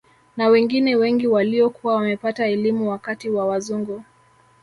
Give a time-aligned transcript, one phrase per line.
[0.37, 4.03] Na wengine wengi waliokuwa wamepata elimu wakati wa wazungu